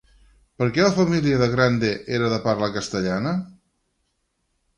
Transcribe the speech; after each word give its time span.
Per 0.61 0.67
què 0.77 0.85
la 0.87 0.95
família 0.95 1.41
de 1.41 1.49
Grande 1.51 1.91
era 2.17 2.31
de 2.33 2.41
parla 2.47 2.71
castellana? 2.79 3.37